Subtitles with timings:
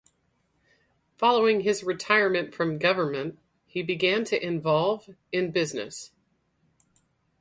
[1.19, 6.11] Following his retirement from government he began to involve in business.